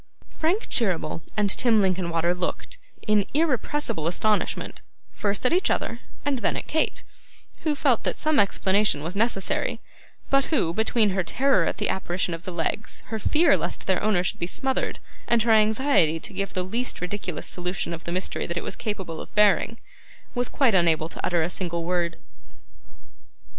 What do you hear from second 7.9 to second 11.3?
that some explanation was necessary, but who, between her